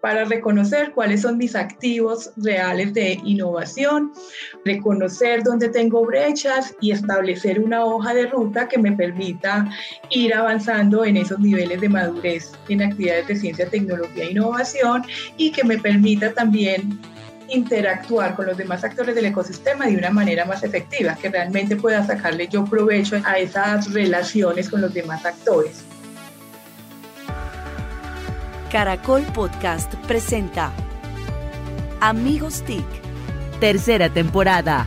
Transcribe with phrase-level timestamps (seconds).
[0.00, 4.12] para reconocer cuáles son mis activos reales de innovación,
[4.64, 9.68] reconocer dónde tengo brechas y establecer una hoja de ruta que me permita
[10.10, 15.02] ir avanzando en esos niveles de madurez en actividades de ciencia, tecnología e innovación
[15.36, 17.00] y que me permita también
[17.48, 22.06] interactuar con los demás actores del ecosistema de una manera más efectiva, que realmente pueda
[22.06, 25.82] sacarle yo provecho a esas relaciones con los demás actores.
[28.70, 30.70] Caracol Podcast presenta
[32.00, 32.84] Amigos TIC,
[33.60, 34.86] tercera temporada.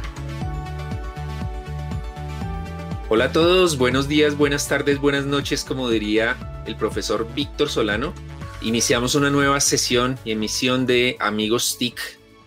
[3.10, 8.14] Hola a todos, buenos días, buenas tardes, buenas noches, como diría el profesor Víctor Solano.
[8.62, 12.00] Iniciamos una nueva sesión y emisión de Amigos TIC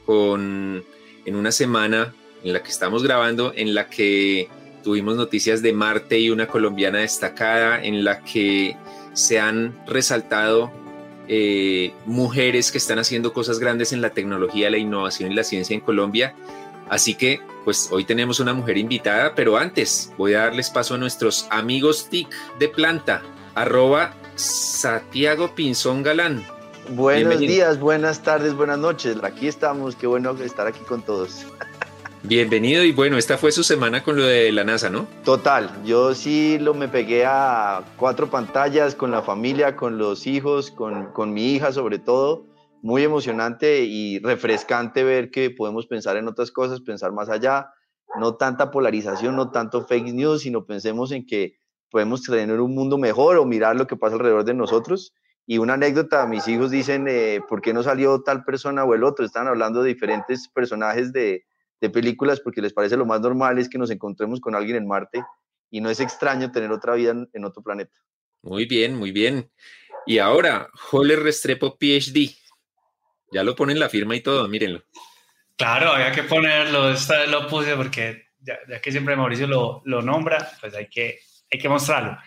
[0.06, 0.84] con,
[1.24, 2.14] en una semana
[2.44, 4.48] en la que estamos grabando, en la que
[4.84, 8.76] tuvimos noticias de Marte y una colombiana destacada, en la que
[9.14, 10.83] se han resaltado
[11.28, 15.74] eh, mujeres que están haciendo cosas grandes en la tecnología, la innovación y la ciencia
[15.74, 16.34] en Colombia.
[16.88, 20.98] Así que, pues hoy tenemos una mujer invitada, pero antes voy a darles paso a
[20.98, 23.22] nuestros amigos TIC de planta,
[23.54, 26.44] arroba Santiago Pinzón Galán.
[26.90, 29.16] Buenos días, buenas tardes, buenas noches.
[29.22, 31.46] Aquí estamos, qué bueno estar aquí con todos.
[32.26, 35.06] Bienvenido y bueno, esta fue su semana con lo de la NASA, ¿no?
[35.26, 40.70] Total, yo sí lo me pegué a cuatro pantallas con la familia, con los hijos,
[40.70, 42.46] con, con mi hija sobre todo.
[42.80, 47.74] Muy emocionante y refrescante ver que podemos pensar en otras cosas, pensar más allá,
[48.18, 51.58] no tanta polarización, no tanto fake news, sino pensemos en que
[51.90, 55.12] podemos tener un mundo mejor o mirar lo que pasa alrededor de nosotros.
[55.46, 59.04] Y una anécdota, mis hijos dicen, eh, ¿por qué no salió tal persona o el
[59.04, 59.26] otro?
[59.26, 61.44] Están hablando de diferentes personajes de,
[61.80, 64.86] de películas porque les parece lo más normal es que nos encontremos con alguien en
[64.86, 65.22] Marte
[65.70, 67.96] y no es extraño tener otra vida en, otro planeta.
[68.42, 69.50] Muy bien, muy bien.
[70.06, 72.36] Y ahora, Joler Restrepo PhD.
[73.32, 74.84] Ya lo ponen la firma y todo, mírenlo.
[75.56, 80.02] Claro, había que ponerlo, esta vez lo puse porque ya, que siempre Mauricio lo, lo,
[80.02, 81.20] nombra, pues hay que,
[81.50, 82.18] hay que mostrarlo.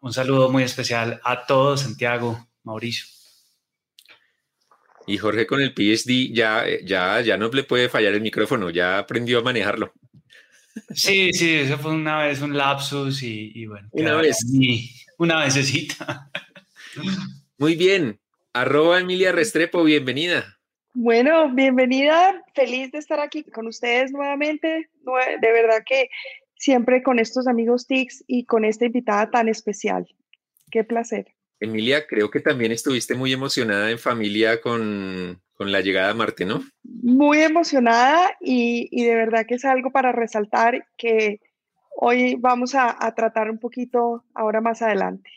[0.00, 3.06] Un saludo muy especial a todos, Santiago, Mauricio.
[5.06, 8.98] Y Jorge con el PSD ya, ya, ya no le puede fallar el micrófono, ya
[8.98, 9.92] aprendió a manejarlo.
[10.94, 13.88] Sí, sí, eso fue una vez un lapsus y, bueno.
[13.92, 14.38] Una vez.
[15.18, 16.30] una vecesita.
[17.58, 18.18] Muy bien.
[18.54, 20.58] Arroba Emilia Restrepo, bienvenida.
[20.94, 22.42] Bueno, bienvenida.
[22.54, 24.90] Feliz de estar aquí con ustedes nuevamente.
[25.40, 26.08] De verdad que
[26.56, 30.06] siempre con estos amigos TICS y con esta invitada tan especial.
[30.70, 31.34] Qué placer.
[31.62, 36.64] Emilia, creo que también estuviste muy emocionada en familia con, la llegada a Marte, ¿no?
[36.82, 41.38] Muy emocionada y, de verdad que es algo para resaltar que
[41.96, 45.30] hoy vamos a, tratar un poquito ahora más adelante.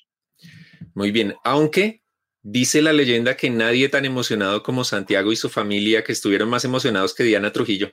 [0.95, 2.01] Muy bien, aunque
[2.41, 6.65] dice la leyenda que nadie tan emocionado como Santiago y su familia, que estuvieron más
[6.65, 7.91] emocionados que Diana Trujillo,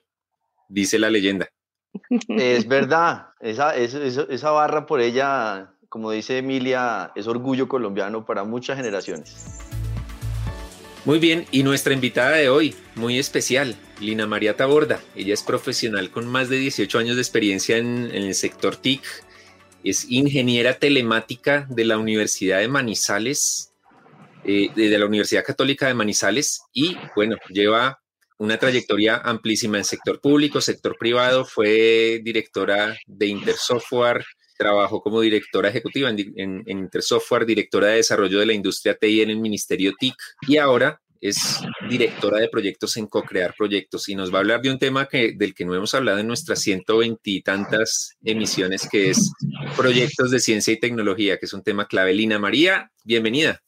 [0.71, 1.50] dice la leyenda.
[2.28, 8.78] Es verdad, esa, esa barra por ella como dice Emilia, es orgullo colombiano para muchas
[8.78, 9.58] generaciones.
[11.04, 15.03] Muy bien, y nuestra invitada de hoy, muy especial, Lina María Taborda.
[15.14, 19.03] Ella es profesional con más de 18 años de experiencia en, el sector TIC.
[19.84, 23.74] Es ingeniera telemática de la Universidad de Manizales,
[24.44, 28.00] eh, de la Universidad Católica de Manizales, y bueno, lleva
[28.38, 31.44] una trayectoria amplísima en sector público, sector privado.
[31.44, 34.24] Fue directora de Intersoftware,
[34.62, 39.41] Trabajó como directora ejecutiva en, Intersoftware, directora de desarrollo de la industria TI en el
[39.41, 40.15] Ministerio TIC
[40.47, 41.59] y ahora es
[41.91, 45.33] directora de proyectos en co-crear proyectos y nos va a hablar de un tema que,
[45.33, 49.33] del que no hemos hablado en nuestras 120 y tantas emisiones, que es
[49.77, 52.15] proyectos de ciencia y tecnología, que es un tema clave.
[52.15, 53.61] Lina María, bienvenida.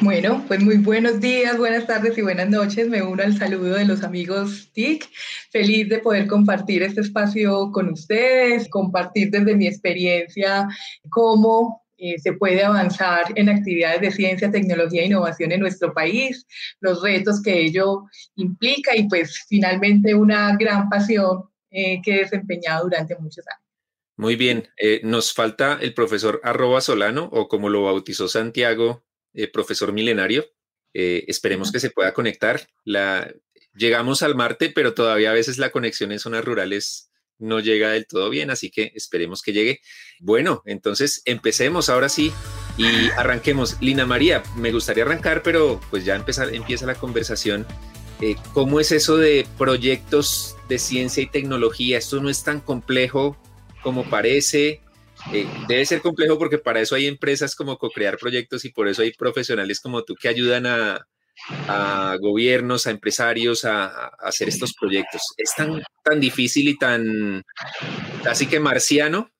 [0.00, 2.88] Bueno, pues muy buenos días, buenas tardes y buenas noches.
[2.88, 5.08] Me uno al saludo de los amigos TIC.
[5.50, 10.68] Feliz de poder compartir este espacio con ustedes, compartir desde mi experiencia
[11.10, 16.44] cómo eh, se puede avanzar en actividades de ciencia, tecnología e innovación en nuestro país,
[16.80, 18.02] los retos que ello
[18.34, 23.64] implica y pues finalmente una gran pasión eh, que he desempeñado durante muchos años.
[24.16, 29.48] Muy bien, eh, nos falta el profesor arroba Solano o como lo bautizó Santiago, eh,
[29.48, 30.46] profesor milenario.
[30.92, 32.68] Eh, esperemos que se pueda conectar.
[32.84, 33.32] La,
[33.74, 38.06] llegamos al Marte, pero todavía a veces la conexión en zonas rurales no llega del
[38.06, 39.80] todo bien, así que esperemos que llegue.
[40.20, 42.32] Bueno, entonces empecemos ahora sí
[42.78, 43.80] y arranquemos.
[43.80, 47.66] Lina María, me gustaría arrancar, pero pues ya empezar, empieza la conversación.
[48.20, 51.98] Eh, ¿Cómo es eso de proyectos de ciencia y tecnología?
[51.98, 53.36] Esto no es tan complejo
[53.82, 54.80] como parece.
[55.32, 59.02] Eh, debe ser complejo porque para eso hay empresas como co-crear proyectos y por eso
[59.02, 61.06] hay profesionales como tú que ayudan a,
[62.20, 65.22] gobiernos, a empresarios a, hacer estos proyectos.
[65.36, 67.42] Es tan, tan difícil y tan
[68.22, 69.30] casi que marciano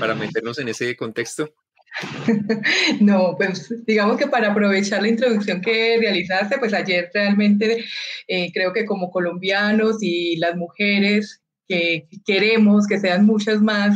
[0.00, 1.52] para meternos en ese contexto.
[3.00, 7.84] No, pues digamos que para aprovechar la introducción que realizaste, pues ayer realmente
[8.26, 13.94] eh, creo que como colombianos y las mujeres que queremos que sean muchas más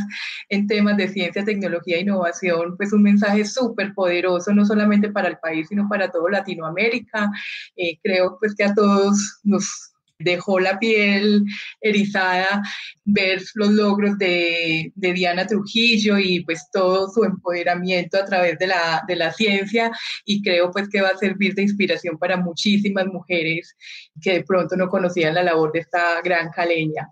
[0.49, 5.29] en temas de ciencia, tecnología e innovación, pues un mensaje súper poderoso, no solamente para
[5.29, 7.31] el país, sino para todo Latinoamérica.
[7.77, 9.92] Eh, creo pues que a todos nos
[10.23, 11.45] dejó la piel
[11.81, 12.63] erizada
[13.05, 19.03] ver los logros de, Diana Trujillo y pues todo su empoderamiento a través de la,
[19.07, 19.91] de la ciencia
[20.25, 23.77] y creo pues que va a servir de inspiración para muchísimas mujeres
[24.21, 27.09] que de pronto no conocían la labor de esta gran caleña.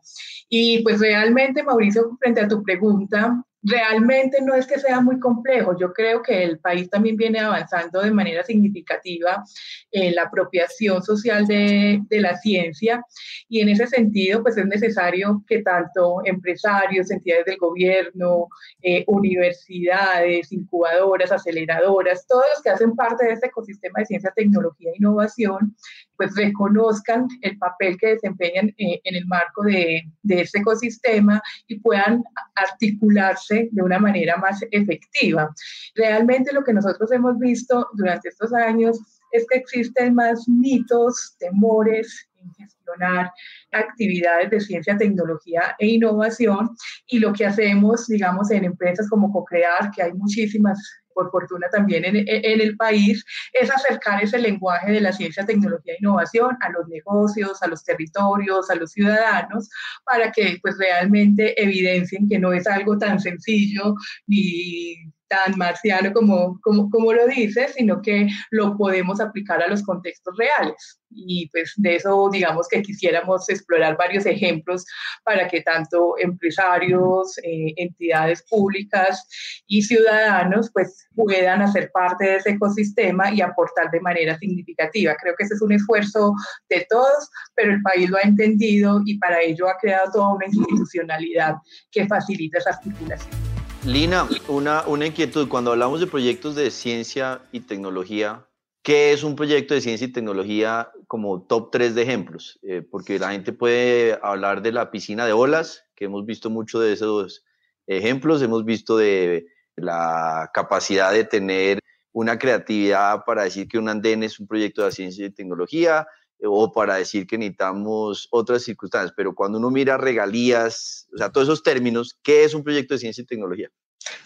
[0.49, 5.77] Y pues realmente, Mauricio, frente a tu pregunta, realmente no es que sea muy complejo.
[5.79, 9.45] Yo creo que el país también viene avanzando de manera significativa
[9.91, 13.03] en la apropiación social de, la ciencia
[13.49, 18.49] y en ese sentido pues es necesario que tanto empresarios, entidades del gobierno,
[18.83, 24.91] eh, universidades, incubadoras, aceleradoras, todos los que hacen parte de este ecosistema de ciencia, tecnología
[24.91, 25.75] e innovación,
[26.21, 31.81] pues reconozcan el papel que desempeñan eh, en el marco de, de este ecosistema y
[31.81, 32.23] puedan
[32.57, 35.49] articularse de una manera más efectiva.
[35.95, 39.01] Realmente lo que nosotros hemos visto durante estos años
[39.33, 43.33] es que existen más mitos, temores en gestionar
[43.73, 46.69] actividades de ciencia, tecnología e innovación
[47.07, 50.79] y lo que hacemos, digamos, en empresas como CoCrear, que hay muchísimas
[51.15, 55.99] por fortuna también en, el país, es acercar ese lenguaje de la ciencia, tecnología e
[56.01, 59.69] innovación a los negocios, a los territorios, a los ciudadanos,
[60.05, 63.95] para que pues realmente evidencien que no es algo tan sencillo
[64.27, 69.83] ni tan marciano como, como, como lo dice, sino que lo podemos aplicar a los
[69.83, 71.01] contextos reales.
[71.09, 74.85] Y pues de eso, digamos que quisiéramos explorar varios ejemplos
[75.25, 79.25] para que tanto empresarios, eh, entidades públicas
[79.67, 85.17] y ciudadanos pues puedan hacer parte de ese ecosistema y aportar de manera significativa.
[85.21, 86.35] Creo que ese es un esfuerzo
[86.69, 90.47] de todos, pero el país lo ha entendido y para ello ha creado toda una
[90.47, 91.55] institucionalidad
[91.93, 93.40] que facilita esa articulación.
[93.85, 95.49] Lina, una, una inquietud.
[95.49, 98.47] Cuando hablamos de proyectos de ciencia y tecnología,
[98.83, 102.59] ¿qué es un proyecto de ciencia y tecnología como top 3 de ejemplos?
[102.63, 106.79] Eh, porque la gente puede hablar de la piscina de olas, que hemos visto mucho
[106.79, 107.43] de esos
[107.87, 109.47] ejemplos, hemos visto de
[109.77, 111.79] la capacidad de tener
[112.13, 116.07] una creatividad para decir que un andén es un proyecto de ciencia y tecnología,
[116.43, 121.49] o para decir que necesitamos otras circunstancias, pero cuando uno mira regalías, o sea, todos
[121.49, 123.71] esos términos, ¿qué es un proyecto de ciencia y tecnología?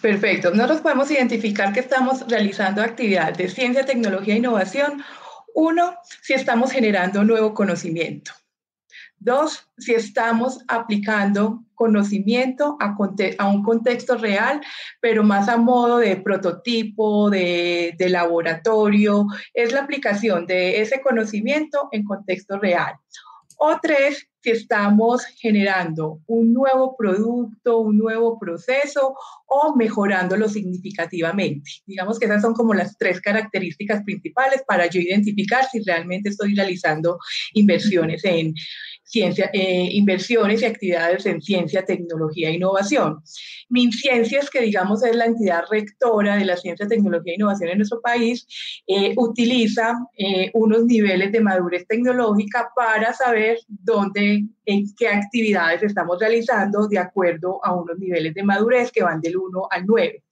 [0.00, 0.50] Perfecto.
[0.50, 5.02] Nosotros podemos identificar que estamos realizando actividades de ciencia, tecnología e innovación.
[5.54, 8.32] Uno, si estamos generando nuevo conocimiento.
[9.24, 12.94] Dos, si estamos aplicando conocimiento a,
[13.48, 14.60] un contexto real,
[15.00, 22.04] pero más a modo de prototipo, de, laboratorio, es la aplicación de ese conocimiento en
[22.04, 22.96] contexto real.
[23.56, 29.16] O tres, si estamos generando un nuevo producto, un nuevo proceso
[29.46, 31.70] o mejorándolo significativamente.
[31.86, 36.54] Digamos que esas son como las tres características principales para yo identificar si realmente estoy
[36.54, 37.18] realizando
[37.54, 38.54] inversiones en
[39.14, 43.22] ciencia, eh, inversiones y actividades en ciencia, tecnología e innovación.
[43.68, 48.00] MinCiencias, que digamos es la entidad rectora de la ciencia, tecnología e innovación en nuestro
[48.00, 48.44] país,
[48.88, 56.18] eh, utiliza eh, unos niveles de madurez tecnológica para saber dónde, en qué actividades estamos
[56.18, 60.24] realizando de acuerdo a unos niveles de madurez que van del 1 al 9.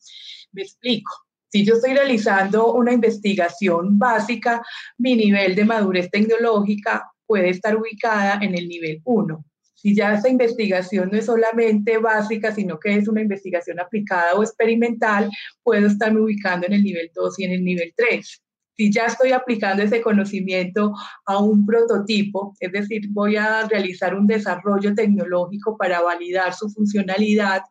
[0.53, 1.13] Me explico.
[1.53, 4.63] Si yo estoy realizando una investigación básica,
[4.99, 9.43] mi nivel de madurez tecnológica puede estar ubicada en el nivel 1.
[9.73, 14.43] Si ya esa investigación no es solamente básica, sino que es una investigación aplicada o
[14.43, 15.31] experimental,
[15.63, 18.43] puedo estarme ubicando en el nivel 2 y en el nivel 3
[18.77, 20.93] si ya estoy aplicando ese conocimiento
[21.27, 27.63] a un prototipo, es decir, voy a realizar un desarrollo tecnológico para validar su funcionalidad,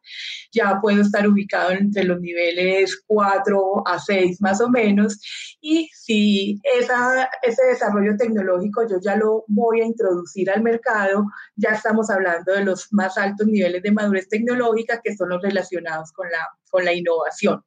[0.51, 5.19] ya puedo estar ubicado entre los niveles 4 a 6 más o menos.
[5.59, 12.09] Y si ese desarrollo tecnológico yo ya lo voy a introducir al mercado, ya estamos
[12.09, 16.47] hablando de los más altos niveles de madurez tecnológica que son los relacionados con la,
[16.69, 17.63] con la innovación.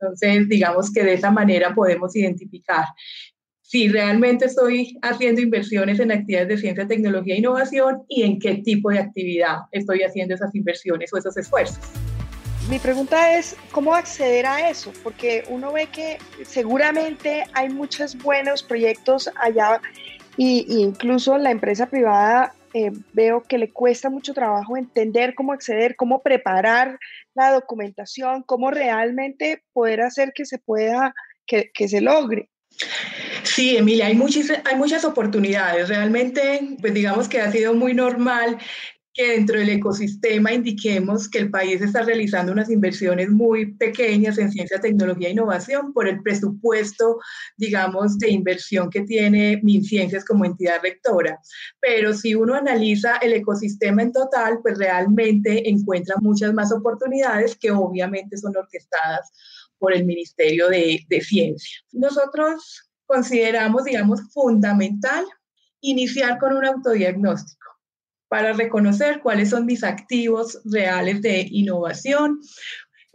[0.00, 2.84] Entonces, digamos que de esa manera podemos identificar
[3.68, 8.56] si realmente estoy haciendo inversiones en actividades de ciencia, tecnología e innovación y en qué
[8.56, 11.80] tipo de actividad estoy haciendo esas inversiones o esos esfuerzos.
[12.70, 14.92] mi pregunta es, ¿cómo acceder a eso?
[15.02, 19.80] Porque uno ve que seguramente hay muchos buenos proyectos allá
[20.38, 25.96] e incluso la empresa privada eh, veo que le cuesta mucho trabajo entender cómo acceder,
[25.96, 26.98] cómo preparar
[27.34, 31.14] la documentación, cómo realmente poder hacer que se pueda,
[31.46, 32.48] que, que se logre.
[33.42, 35.88] Sí, Emilia, hay, muchis, hay muchas oportunidades.
[35.88, 38.58] Realmente, pues digamos que ha sido muy normal
[39.16, 44.52] que dentro del ecosistema indiquemos que el país está realizando unas inversiones muy pequeñas en
[44.52, 47.18] ciencia, tecnología e innovación por el presupuesto,
[47.56, 51.40] digamos, de inversión que tiene MinCiencias como entidad rectora.
[51.80, 57.70] Pero si uno analiza el ecosistema en total, pues realmente encuentra muchas más oportunidades que
[57.70, 59.32] obviamente son orquestadas
[59.78, 61.78] por el Ministerio de, de Ciencia.
[61.92, 65.24] Nosotros consideramos, digamos, fundamental
[65.80, 67.65] iniciar con un autodiagnóstico
[68.28, 72.40] para reconocer cuáles son mis activos reales de innovación,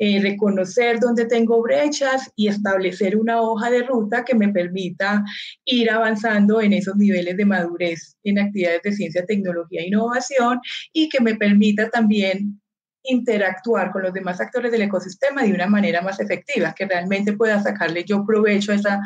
[0.04, 5.24] eh, reconocer dónde tengo brechas y establecer una hoja de ruta que me permita
[5.64, 10.60] ir avanzando en esos niveles de madurez en actividades de ciencia, tecnología e innovación
[10.92, 12.60] y que me permita también
[13.04, 17.62] interactuar con los demás actores del ecosistema de una manera más efectiva, que realmente pueda
[17.62, 19.02] sacarle yo provecho a, esa,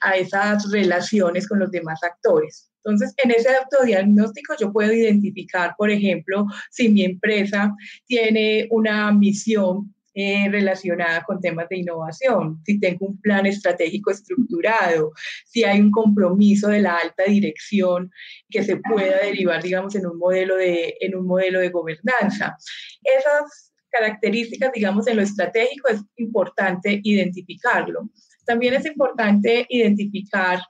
[0.00, 2.71] a esas relaciones con los demás actores.
[2.84, 7.74] Entonces, en ese autodiagnóstico yo puedo identificar, por ejemplo, si mi empresa
[8.06, 15.12] tiene una misión eh, relacionada con temas de innovación, si tengo un plan estratégico estructurado,
[15.46, 18.10] si hay un compromiso de la alta dirección
[18.50, 22.58] que se pueda derivar, digamos, en un modelo de, en un modelo de gobernanza.
[23.02, 28.10] Esas características, digamos, en lo estratégico es importante identificarlo.
[28.44, 30.60] También es importante identificar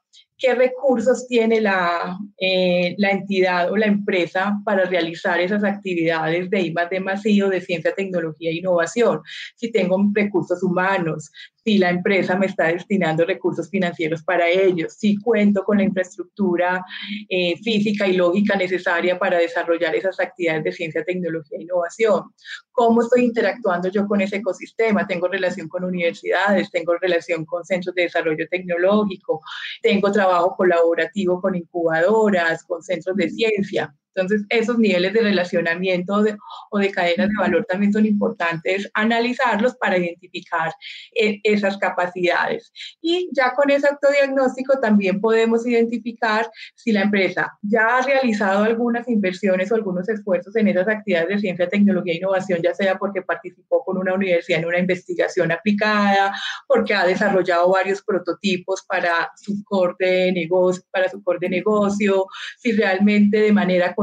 [0.43, 6.61] qué recursos tiene la, eh, la entidad o la empresa para realizar esas actividades de
[6.63, 9.21] I de masivo, de ciencia, tecnología e innovación.
[9.55, 11.31] Si tengo recursos humanos,
[11.65, 16.85] si la empresa me está destinando recursos financieros para ellos, si cuento con la infraestructura
[17.29, 22.33] eh, física y lógica necesaria para desarrollar esas actividades de ciencia, tecnología e innovación,
[22.73, 27.95] cómo estoy interactuando yo con ese ecosistema, tengo relación con universidades, tengo relación con centros
[27.95, 29.41] de desarrollo tecnológico,
[29.81, 33.95] tengo trabajo colaborativo con incubadoras, con centros de ciencia.
[34.15, 36.23] Entonces, esos niveles de relacionamiento
[36.71, 40.73] o de cadenas de valor también son importantes analizarlos para identificar
[41.15, 42.73] eh, esas capacidades.
[43.01, 49.09] Y ya con ese autodiagnóstico también podemos identificar si la empresa ya ha realizado algunas
[49.09, 53.23] inversiones o algunos esfuerzos en esas actividades de ciencia, tecnología e innovación, ya sea porque
[53.23, 56.33] participó con una universidad en una investigación aplicada,
[56.69, 62.27] porque ha desarrollado varios prototipos para su core de negocio, para su core de negocio,
[62.59, 63.95] si realmente de manera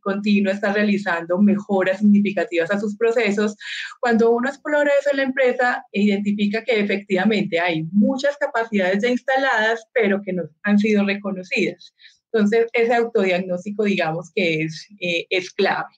[0.00, 3.56] continua está realizando mejoras significativas a sus procesos.
[4.00, 9.86] Cuando uno explora eso en la empresa identifica que efectivamente hay muchas capacidades ya instaladas,
[9.92, 11.94] pero que no han sido reconocidas.
[12.32, 15.88] Entonces, ese autodiagnóstico, digamos que es, eh, es clave.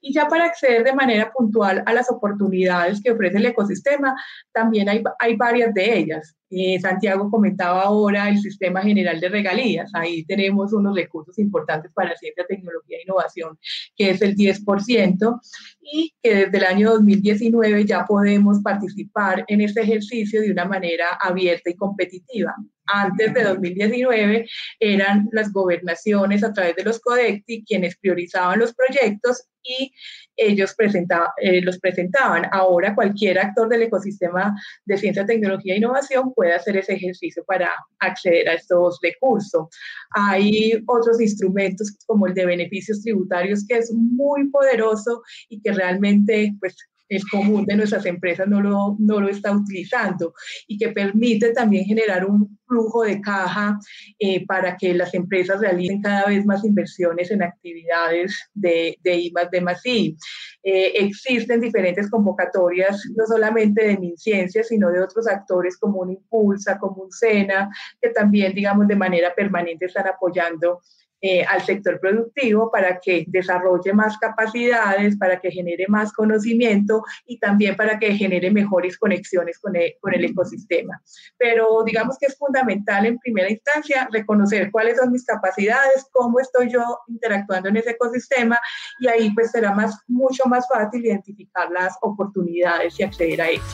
[0.00, 4.14] Y ya para acceder de manera puntual a las oportunidades que ofrece el ecosistema,
[4.52, 6.34] también hay, hay varias de ellas.
[6.50, 9.90] Eh, Santiago comentaba ahora el sistema general de regalías.
[9.94, 13.58] Ahí tenemos unos recursos importantes para ciencia, tecnología e innovación,
[13.96, 15.40] que es el 10%,
[15.80, 21.18] y que desde el año 2019 ya podemos participar en este ejercicio de una manera
[21.20, 22.54] abierta y competitiva.
[22.88, 24.48] Antes de 2019
[24.80, 29.92] eran las gobernaciones a través de los CODECTI quienes priorizaban los proyectos y
[30.36, 32.46] ellos eh, los presentaban.
[32.52, 34.54] Ahora cualquier actor del ecosistema
[34.84, 39.68] de ciencia, tecnología e innovación puede hacer ese ejercicio para acceder a estos recursos.
[40.10, 46.54] Hay otros instrumentos como el de beneficios tributarios que es muy poderoso y que realmente
[46.60, 46.76] pues
[47.08, 50.34] el común de nuestras empresas no lo, no lo está utilizando
[50.66, 53.78] y que permite también generar un flujo de caja
[54.18, 59.32] eh, para que las empresas realicen cada vez más inversiones en actividades de, de I
[59.62, 60.16] más I.
[60.62, 66.78] Eh, existen diferentes convocatorias, no solamente de MinCiencia, sino de otros actores como un Impulsa,
[66.78, 70.80] como un SENA, que también, digamos, de manera permanente están apoyando
[71.20, 77.38] eh, al sector productivo para que desarrolle más capacidades, para que genere más conocimiento y
[77.38, 81.02] también para que genere mejores conexiones con el, con el ecosistema.
[81.36, 86.70] Pero digamos que es fundamental en primera instancia reconocer cuáles son mis capacidades, cómo estoy
[86.70, 88.58] yo interactuando en ese ecosistema
[89.00, 93.64] y ahí pues será más, mucho más fácil identificar las oportunidades y acceder a ellos.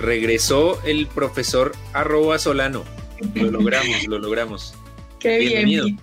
[0.00, 2.84] Regresó el profesor arroba Solano.
[3.34, 4.74] Lo logramos, lo logramos.
[5.20, 5.98] Qué bien.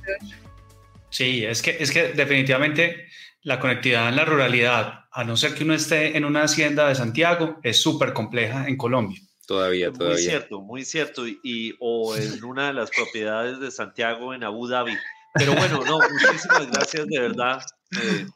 [1.10, 3.08] Sí, es que, es que definitivamente
[3.42, 6.96] la conectividad en la ruralidad, a no ser que uno esté en una hacienda de
[6.96, 9.20] Santiago, es súper compleja en Colombia.
[9.48, 10.16] Todavía, todavía.
[10.16, 11.26] Muy cierto, muy cierto.
[11.26, 14.98] Y, o en una de las propiedades de Santiago en Abu Dhabi.
[15.34, 17.62] Pero bueno, no, muchísimas gracias de verdad.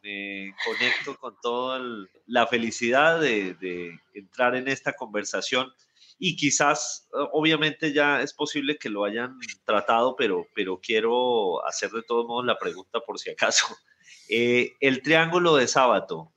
[0.02, 1.78] Me, conecto con toda
[2.26, 5.70] la felicidad de, de, entrar en esta conversación
[6.18, 12.02] y quizás, obviamente ya es posible que lo hayan tratado, pero, pero quiero hacer de
[12.02, 13.66] todos modos la pregunta por si acaso.
[14.28, 16.32] Eh, el triángulo de sábado,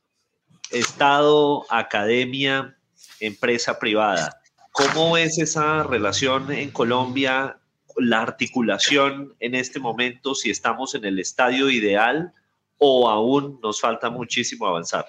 [0.70, 2.76] Estado, academia,
[3.20, 4.40] empresa privada.
[4.72, 7.58] ¿Cómo es esa relación en Colombia,
[7.96, 12.34] la articulación en este momento, si estamos en el estadio ideal
[12.76, 15.06] o aún nos falta muchísimo avanzar?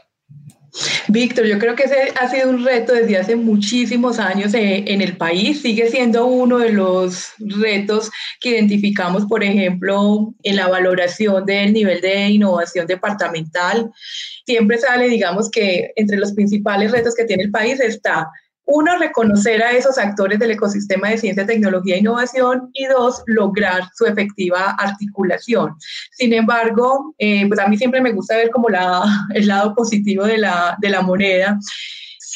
[1.07, 5.01] Víctor, yo creo que ese ha sido un reto desde hace muchísimos años eh, en
[5.01, 5.61] el país.
[5.61, 12.01] Sigue siendo uno de los retos que identificamos, por ejemplo, en la valoración del nivel
[12.01, 13.91] de innovación departamental.
[14.45, 18.29] Siempre sale, digamos, que entre los principales retos que tiene el país está
[18.67, 23.83] uno, reconocer a esos actores del ecosistema de ciencia, tecnología e innovación y dos, lograr
[23.95, 25.75] su efectiva articulación.
[26.11, 30.25] Sin embargo, eh, pues a mí siempre me gusta ver como la, el lado positivo
[30.25, 31.57] de la, de la moneda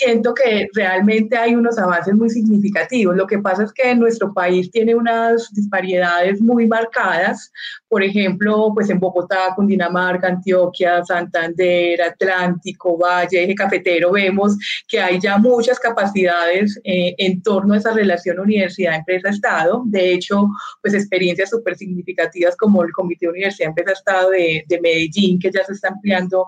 [0.02, 3.16] siento que realmente hay unos avances muy significativos.
[3.16, 7.52] Lo que pasa es que nuestro país tiene unas disparidades muy marcadas.
[7.88, 15.20] Por ejemplo, pues en Bogotá, Cundinamarca, Antioquia, Santander, Atlántico, Valle, Eje Cafetero, vemos que hay
[15.20, 19.84] ya muchas capacidades eh, en torno a esa relación universidad-empresa-estado.
[19.86, 20.48] De hecho,
[20.82, 25.90] pues experiencias súper significativas como el Comité Universidad-Empresa-Estado de, de Medellín, que ya se está
[25.90, 26.48] ampliando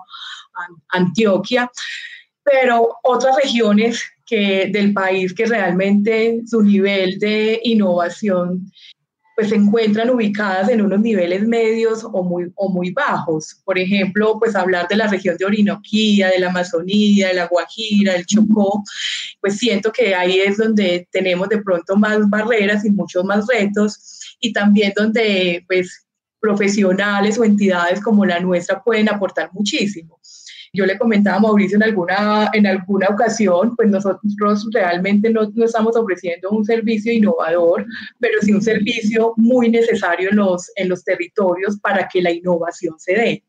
[0.54, 1.70] a Antioquia
[2.44, 8.70] pero otras regiones que, del país que realmente su nivel de innovación
[9.34, 13.60] pues se encuentran ubicadas en unos niveles medios o muy, o muy bajos.
[13.64, 18.12] Por ejemplo, pues hablar de la región de Orinoquía, de la Amazonía, de la Guajira,
[18.12, 18.84] del Chocó,
[19.40, 24.36] pues siento que ahí es donde tenemos de pronto más barreras y muchos más retos
[24.38, 26.06] y también donde pues
[26.38, 30.20] profesionales o entidades como la nuestra pueden aportar muchísimo.
[30.74, 35.64] Yo le comentaba a Mauricio en alguna, en alguna ocasión, pues nosotros realmente no, no
[35.64, 37.86] estamos ofreciendo un servicio innovador,
[38.18, 42.94] pero sí un servicio muy necesario en los, en los territorios para que la innovación
[42.98, 43.44] se dé.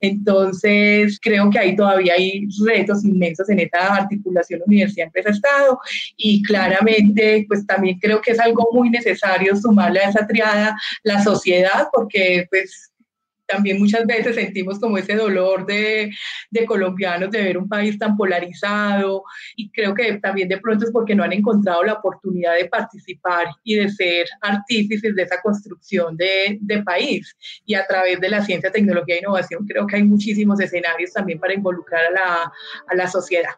[0.00, 5.78] Entonces, creo que ahí todavía hay retos inmensos en esta articulación universidad-empresa-estado
[6.16, 11.22] y claramente, pues también creo que es algo muy necesario sumarle a esa triada la
[11.22, 12.92] sociedad, porque pues
[13.48, 16.10] también muchas veces sentimos como ese dolor de,
[16.50, 19.22] de, colombianos de ver un país tan polarizado
[19.56, 23.46] y creo que también de pronto es porque no han encontrado la oportunidad de participar
[23.64, 27.34] y de ser artífices de esa construcción de, de país.
[27.64, 31.40] Y a través de la ciencia, tecnología e innovación creo que hay muchísimos escenarios también
[31.40, 32.52] para involucrar a la,
[32.86, 33.54] a la sociedad.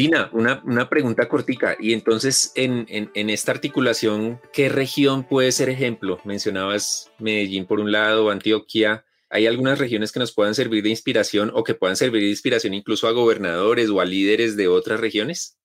[0.00, 1.76] Dina, una, una, pregunta cortica.
[1.78, 6.18] Y entonces, en, en, en, esta articulación, ¿qué región puede ser ejemplo?
[6.24, 9.04] Mencionabas Medellín por un lado, Antioquia.
[9.28, 12.72] ¿Hay algunas regiones que nos puedan servir de inspiración o que puedan servir de inspiración
[12.72, 15.59] incluso a gobernadores o a líderes de otras regiones?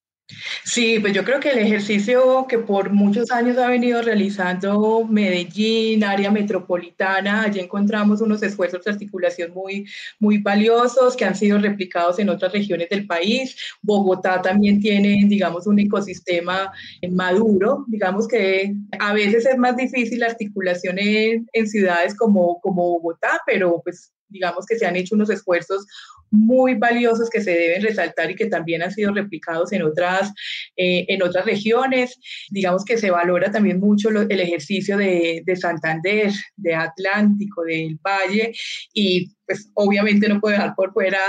[0.63, 6.03] Sí, pues yo creo que el ejercicio que por muchos años ha venido realizando Medellín,
[6.03, 9.85] área metropolitana, allí encontramos unos esfuerzos de articulación muy,
[10.19, 13.55] muy valiosos que han sido replicados en otras regiones del país.
[13.83, 16.71] Bogotá también tiene, digamos, un ecosistema
[17.11, 22.99] maduro, digamos que a veces es más difícil la articulación en, en ciudades como, como
[22.99, 25.85] Bogotá, pero pues digamos que se han hecho unos esfuerzos
[26.29, 30.31] muy valiosos que se deben resaltar y que también han sido replicados en otras,
[30.75, 32.19] eh, en otras regiones.
[32.49, 38.53] Digamos que se valora también mucho el ejercicio de, de, Santander, de Atlántico, del Valle
[38.93, 41.21] y pues obviamente no puedo dejar por fuera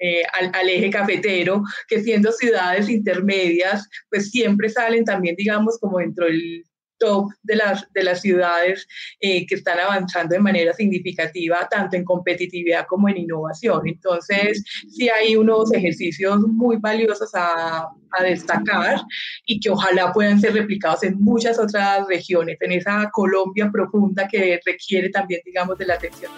[0.00, 5.98] eh, al, al, eje cafetero, que siendo ciudades intermedias, pues siempre salen también, digamos, como
[5.98, 6.64] dentro del
[6.98, 8.86] top de las, de las ciudades
[9.20, 13.82] eh, que están avanzando de manera significativa, tanto en competitividad como en innovación.
[13.86, 19.00] Entonces, sí hay unos ejercicios muy valiosos a, a destacar
[19.44, 24.60] y que ojalá puedan ser replicados en muchas otras regiones, en esa Colombia profunda que
[24.64, 26.32] requiere también, digamos, de la atención.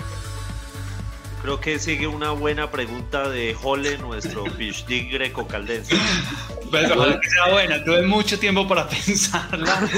[1.42, 5.94] Creo que sigue una buena pregunta de Jole, nuestro PhD greco-caldense.
[6.70, 9.88] Pues ojalá que sea buena, tuve mucho tiempo para pensarla.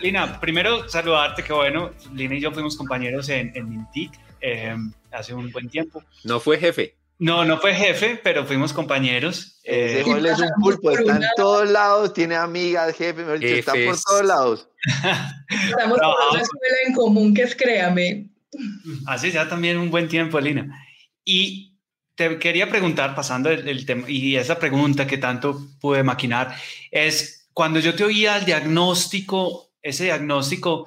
[0.00, 4.76] Lina, primero saludarte, que bueno, Lina y yo fuimos compañeros en, en Mintic eh,
[5.10, 6.02] hace un buen tiempo.
[6.24, 6.96] No fue jefe.
[7.18, 9.58] No, no fue jefe, pero fuimos compañeros.
[9.64, 13.24] Eh, él es un pulpo, está en todos lados, tiene amigas, jefe,
[13.58, 14.68] está por todos lados.
[15.68, 18.30] Estamos por una escuela en común que es Créame.
[19.06, 20.68] Así ya también un buen tiempo, Lina.
[21.24, 21.76] Y
[22.14, 26.54] te quería preguntar, pasando el, tema, y esa pregunta que tanto pude maquinar,
[26.90, 30.86] es cuando yo te oía el diagnóstico, ese diagnóstico,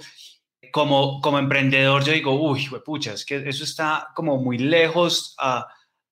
[0.72, 5.68] como, como emprendedor, yo digo, uy, pucha, es que eso está como muy lejos a,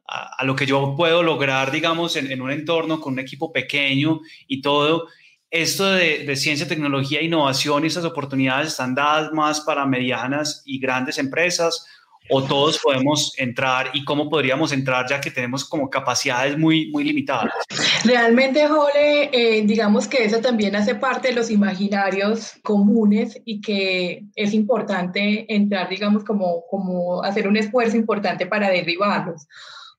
[0.05, 4.19] a, lo que yo puedo lograr, digamos, en, en, un entorno con un equipo pequeño
[4.47, 5.07] y todo.
[5.51, 10.79] Esto de, de ciencia, tecnología, innovación y esas oportunidades están dadas más para medianas y
[10.79, 11.85] grandes empresas
[12.29, 17.03] o todos podemos entrar y cómo podríamos entrar ya que tenemos como capacidades muy, muy
[17.03, 17.51] limitadas?
[18.05, 24.25] Realmente, Jole, eh, digamos que eso también hace parte de los imaginarios comunes y que
[24.35, 29.47] es importante entrar, digamos, como, como hacer un esfuerzo importante para derribarlos.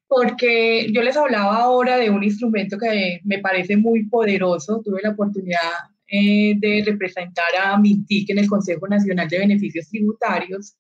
[0.07, 4.81] Porque yo les hablaba ahora de un instrumento que me parece muy poderoso.
[4.85, 5.71] Tuve la oportunidad
[6.09, 10.75] eh, de representar a Mintic en el Consejo Nacional de Beneficios Tributarios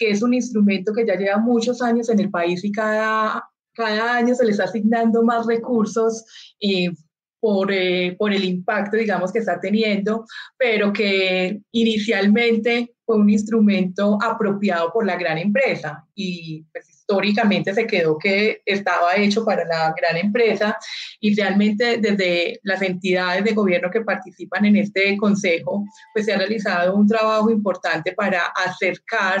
[0.00, 4.16] que es un instrumento que ya lleva muchos años en el país y cada, cada
[4.16, 6.24] año se le está asignando más recursos
[6.58, 6.90] eh,
[7.38, 10.24] por, eh, por el impacto, digamos, que está teniendo,
[10.56, 16.06] pero que inicialmente fue un instrumento apropiado por la gran empresa.
[16.14, 20.78] Y pues, históricamente se quedó que estaba hecho para la gran empresa.
[21.20, 25.84] Y realmente desde las entidades de gobierno que participan en este consejo,
[26.14, 29.40] pues se ha realizado un trabajo importante para acercar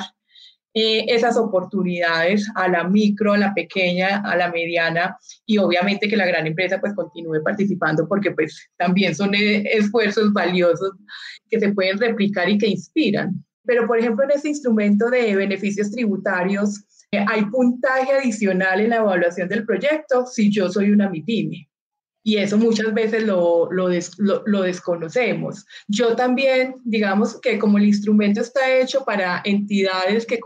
[0.72, 6.16] eh, esas oportunidades a la micro, a la pequeña, a la mediana y obviamente que
[6.16, 10.92] la gran empresa pues continúe participando porque pues también son eh, esfuerzos valiosos
[11.48, 13.44] que se pueden replicar y que inspiran.
[13.64, 18.96] Pero por ejemplo en este instrumento de beneficios tributarios eh, hay puntaje adicional en la
[18.96, 21.69] evaluación del proyecto si yo soy una MIPYME
[22.22, 23.88] y eso muchas veces lo, lo,
[24.44, 25.64] lo, desconocemos.
[25.88, 30.38] Yo también, digamos que como el instrumento está hecho para entidades que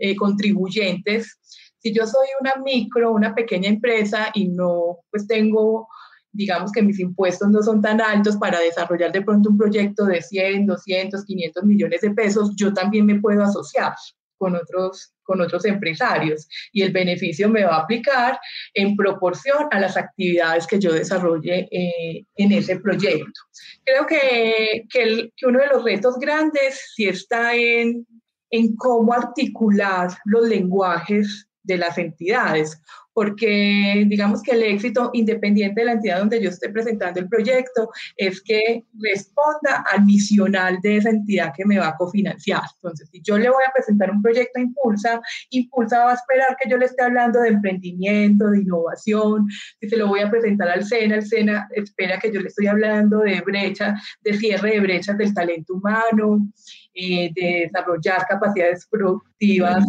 [0.00, 1.38] eh, contribuyentes,
[1.78, 5.88] si yo soy una micro, una pequeña empresa y no, pues tengo,
[6.32, 10.22] digamos que mis impuestos no son tan altos para desarrollar de pronto un proyecto de
[10.22, 13.94] 100, 200, 500 millones de pesos, yo también me puedo asociar
[14.38, 18.40] con otros, con otros empresarios y el beneficio me va a aplicar
[18.72, 23.40] en proporción a las actividades que yo desarrolle eh, en ese proyecto.
[23.84, 28.06] Creo que, que, uno de los retos grandes sí está en,
[28.50, 32.80] en cómo articular los lenguajes de las entidades
[33.18, 37.90] porque digamos que el éxito independiente de la entidad donde yo esté presentando el proyecto
[38.16, 42.62] es que responda al misional de esa entidad que me va a cofinanciar.
[42.76, 46.56] Entonces, si yo le voy a presentar un proyecto a Impulsa, Impulsa va a esperar
[46.62, 49.48] que yo le esté hablando de emprendimiento, de innovación.
[49.80, 52.68] Si se lo voy a presentar al SENA, el SENA espera que yo le estoy
[52.68, 56.48] hablando de brecha, de cierre de brechas del talento humano,
[56.94, 59.84] eh, de desarrollar capacidades productivas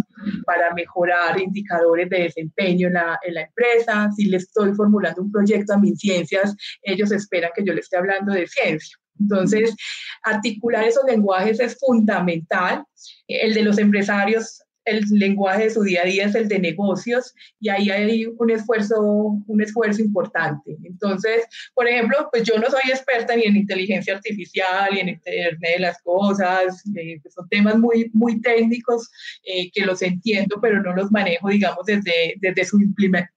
[0.46, 4.10] para mejorar indicadores de desempeño en la, en la empresa.
[4.16, 7.98] Si le estoy formulando un proyecto a mis ciencias, ellos esperan que yo le esté
[7.98, 8.98] hablando de ciencia.
[9.20, 9.76] Entonces,
[10.24, 12.84] articular esos lenguajes es fundamental.
[13.28, 17.34] El de los empresarios el lenguaje de su día a día es el de negocios
[17.60, 20.78] y ahí hay un esfuerzo, un esfuerzo importante.
[20.84, 25.58] Entonces, por ejemplo, pues yo no soy experta ni en inteligencia artificial ni en Internet
[25.60, 29.10] de las cosas, eh, son temas muy, muy técnicos
[29.44, 32.80] eh, que los entiendo, pero no los manejo, digamos, desde, desde, su,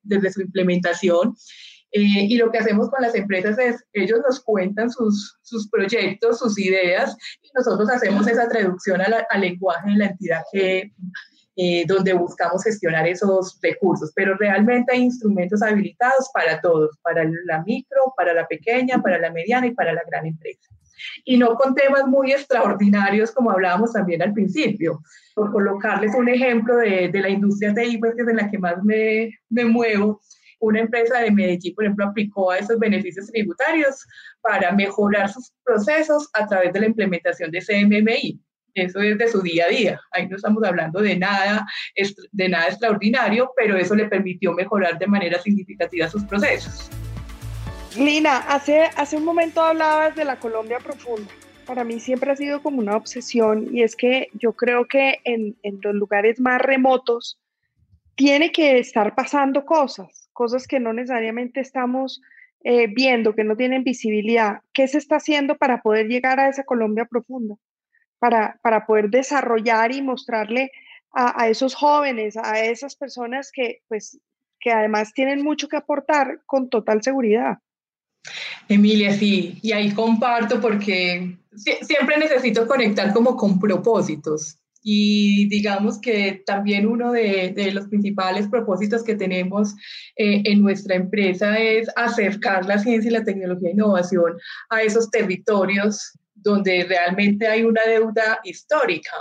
[0.03, 1.35] desde su implementación.
[1.95, 6.39] Eh, y lo que hacemos con las empresas es, ellos nos cuentan sus, sus proyectos,
[6.39, 10.91] sus ideas, y nosotros hacemos esa traducción al lenguaje de la entidad que,
[11.57, 17.63] eh, donde buscamos gestionar esos recursos, pero realmente hay instrumentos habilitados para todos, para la
[17.63, 20.71] micro, para la pequeña, para la mediana y para la gran empresa.
[21.25, 25.03] Y no con temas muy extraordinarios como hablábamos también al principio.
[25.35, 28.59] Por colocarles un ejemplo de, de la industria TI, pues, que es en la que
[28.59, 30.21] más me, me muevo,
[30.63, 34.07] una empresa de Medellín, por ejemplo, aplicó a esos beneficios tributarios
[34.41, 38.41] para mejorar sus procesos a través de la implementación de CMMI.
[38.75, 40.01] Eso es de su día a día.
[40.11, 41.67] Ahí no estamos hablando de nada,
[42.33, 46.91] de nada extraordinario, pero eso le permitió mejorar de manera significativa sus procesos.
[47.97, 51.31] Lina, hace, hace un momento hablabas de la Colombia profunda.
[51.67, 55.57] Para mí siempre ha sido como una obsesión y es que yo creo que en,
[55.63, 57.39] en los lugares más remotos
[58.15, 62.21] tiene que estar pasando cosas, cosas que no necesariamente estamos
[62.65, 64.61] eh, viendo, que no tienen visibilidad.
[64.73, 67.57] ¿Qué se está haciendo para poder llegar a esa Colombia profunda?
[68.23, 70.71] Para, poder desarrollar y mostrarle
[71.13, 74.19] a, esos jóvenes, a esas personas que, pues,
[74.61, 77.59] que además tienen mucho que aportar con total seguridad.
[78.69, 81.37] Emilia, sí, y ahí comparto porque
[81.83, 84.57] siempre necesito conectar como con propósitos.
[84.85, 89.75] Y digamos que también uno de, los principales propósitos que tenemos
[90.17, 94.35] eh, en nuestra empresa es acercar la ciencia y la tecnología e innovación
[94.71, 99.13] a esos territorios donde realmente hay una deuda histórica.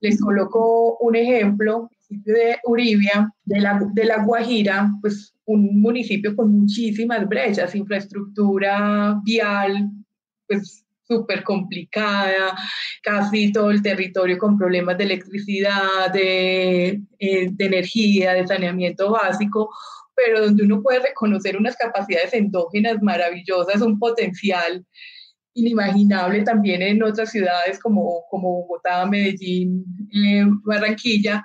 [0.00, 6.52] Les coloco un ejemplo, de Uribia, de la, de la Guajira, pues un municipio con
[6.52, 9.90] muchísimas brechas, infraestructura vial,
[10.46, 12.56] pues súper complicada,
[13.02, 19.70] casi todo el territorio con problemas de electricidad, de, eh, de, energía, de saneamiento básico,
[20.14, 24.84] pero donde uno puede reconocer unas capacidades endógenas maravillosas, un potencial
[25.54, 31.42] inimaginable también en otras ciudades como, como Bogotá, Medellín, eh, Barranquilla,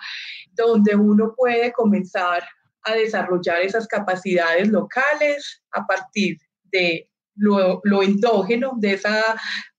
[0.53, 2.43] donde uno puede comenzar
[2.83, 6.37] a desarrollar esas capacidades locales a partir
[6.71, 9.21] de lo, endógeno, de esa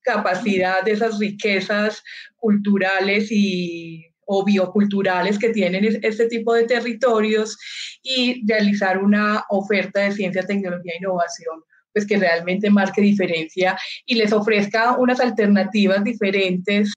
[0.03, 2.03] capacidad, de esas riquezas
[2.37, 7.57] culturales y o bioculturales que tienen este tipo de territorios
[8.03, 11.63] y realizar una oferta de ciencia, tecnología e innovación
[11.97, 16.93] pues que realmente marque diferencia y les ofrezca unas alternativas diferentes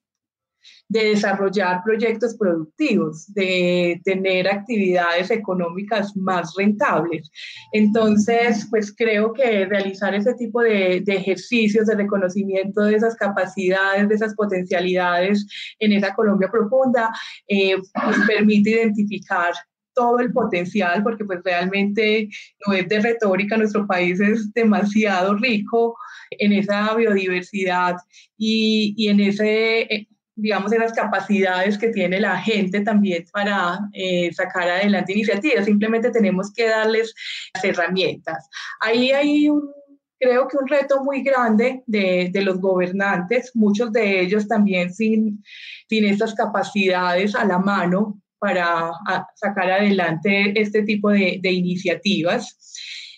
[0.90, 7.32] de desarrollar proyectos productivos, de tener actividades económicas más rentables.
[7.72, 14.16] Entonces, pues creo que realizar ese tipo de, ejercicios de reconocimiento de esas capacidades, de
[14.16, 15.48] esas potencialidades
[15.80, 17.10] en esa Colombia profunda,
[17.48, 19.54] eh, pues permite identificar
[20.00, 22.30] todo el potencial, porque pues realmente
[22.66, 25.98] no es de retórica, nuestro país es demasiado rico
[26.32, 27.98] en esa biodiversidad
[28.38, 30.08] y, y en ese
[30.42, 35.66] digamos, esas capacidades que tiene la gente también para eh, sacar adelante iniciativas.
[35.66, 37.14] Simplemente tenemos que darles
[37.54, 38.48] las herramientas.
[38.80, 39.70] Ahí hay un,
[40.18, 45.44] creo que un reto muy grande de, de los gobernantes, muchos de ellos también sin,
[45.90, 48.92] sin estas capacidades a la mano para
[49.36, 52.58] sacar adelante este tipo de, iniciativas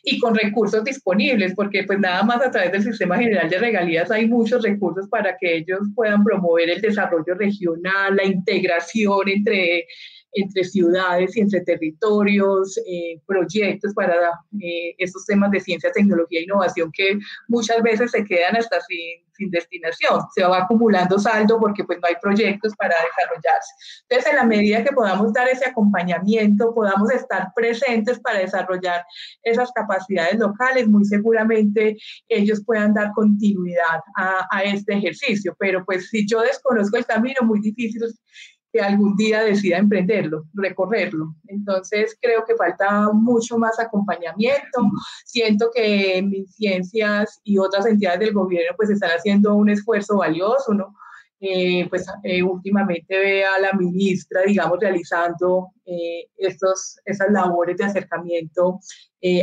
[0.03, 4.09] y con recursos disponibles, porque pues nada más a través del Sistema General de Regalías
[4.09, 9.85] hay muchos recursos para que ellos puedan promover el desarrollo regional, la integración entre
[10.33, 14.13] entre ciudades y entre territorios, eh, proyectos para
[14.61, 19.25] eh, estos temas de ciencia, tecnología e innovación que muchas veces se quedan hasta sin,
[19.35, 20.21] sin, destinación.
[20.33, 23.73] Se va acumulando saldo porque pues no hay proyectos para desarrollarse.
[24.03, 29.03] Entonces, en la medida que podamos dar ese acompañamiento, podamos estar presentes para desarrollar
[29.43, 31.97] esas capacidades locales, muy seguramente
[32.29, 35.55] ellos puedan dar continuidad a, a este ejercicio.
[35.59, 38.01] Pero pues si yo desconozco el camino, muy difícil
[38.71, 41.35] que algún día decida emprenderlo, recorrerlo.
[41.47, 44.81] Entonces creo que falta mucho más acompañamiento.
[45.25, 50.73] Siento que mis ciencias y otras entidades del gobierno pues están haciendo un esfuerzo valioso,
[50.73, 50.95] ¿no?
[51.43, 57.85] Eh, pues eh, últimamente ve a la ministra, digamos, realizando eh, estos, esas labores de
[57.85, 58.79] acercamiento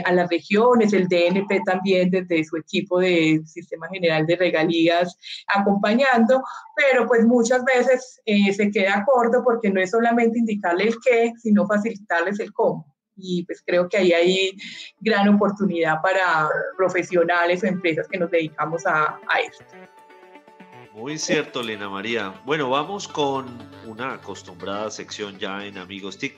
[0.04, 5.16] a las regiones, el DNP también desde su equipo de Sistema General de Regalías
[5.54, 6.42] acompañando,
[6.74, 11.64] pero pues muchas veces se queda corto porque no es solamente indicarle el qué, sino
[11.64, 14.56] facilitarles el cómo y pues creo que ahí hay
[15.00, 19.64] gran oportunidad para profesionales o empresas que nos dedicamos a, a esto.
[20.98, 22.34] Muy cierto, Lina María.
[22.44, 23.46] Bueno, vamos con
[23.86, 26.34] una acostumbrada sección ya en Amigos TIC.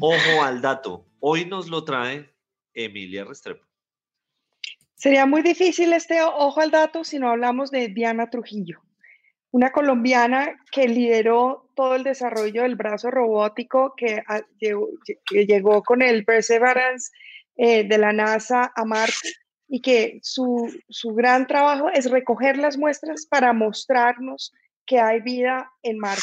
[0.00, 1.04] Ojo al dato.
[1.20, 2.32] Hoy nos lo trae
[2.72, 3.66] Emilia Restrepo.
[4.94, 8.80] Sería muy difícil este ojo al dato si no hablamos de Diana Trujillo,
[9.50, 16.24] una colombiana que lideró todo el desarrollo del brazo robótico que, ah, llegó, con el
[16.24, 17.10] Perseverance
[17.56, 19.34] eh, de la NASA a Marte
[19.68, 20.72] y que su,
[21.14, 24.52] gran trabajo es recoger las muestras para mostrarnos
[24.86, 26.22] que hay vida en Marte.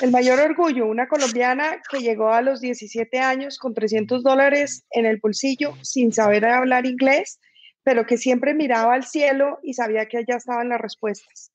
[0.00, 5.06] El mayor orgullo, una colombiana que llegó a los 17 años con 300 dólares en
[5.06, 7.40] el bolsillo sin saber hablar inglés,
[7.82, 11.50] pero que siempre miraba al cielo y sabía que allá estaban las respuestas.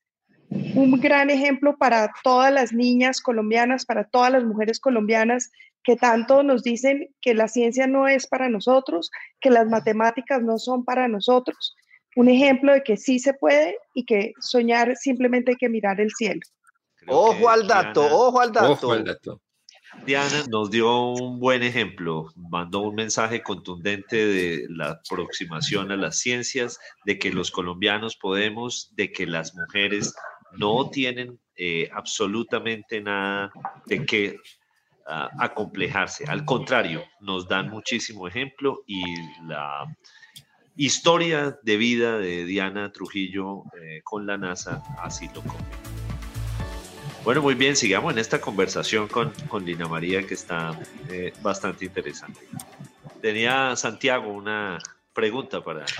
[0.74, 5.50] Un gran ejemplo para todas las niñas colombianas, para todas las mujeres colombianas
[5.82, 9.10] que tanto nos dicen que la ciencia no es para nosotros,
[9.40, 11.74] que las matemáticas no son para nosotros.
[12.14, 16.10] Un ejemplo de que sí se puede y que soñar simplemente hay que mirar el
[16.10, 16.40] cielo.
[17.08, 18.72] ojo al dato, ojo al dato.
[18.72, 19.40] Ojo al dato.
[20.06, 26.18] Diana nos dio un buen ejemplo, mandó un mensaje contundente de la aproximación a las
[26.18, 30.14] ciencias, de que los colombianos podemos, de que las mujeres
[30.56, 33.52] no tienen eh, absolutamente nada
[33.86, 34.36] de que
[35.04, 36.24] acomplejarse.
[36.28, 39.02] Al contrario, nos dan muchísimo ejemplo y
[39.46, 39.84] la
[40.76, 45.64] historia de vida de Diana Trujillo eh, con la NASA así lo come.
[47.24, 51.84] Bueno, muy bien, sigamos en esta conversación con, con Lina María que está eh, bastante
[51.84, 52.40] interesante.
[53.20, 54.78] Tenía Santiago una
[55.12, 55.84] pregunta para...